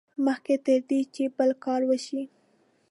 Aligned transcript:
مخکې 0.25 0.53
تر 0.65 0.79
دې 0.89 1.01
چې 1.13 1.23
بل 1.37 1.49
کار 1.65 1.81
وشي. 1.89 2.21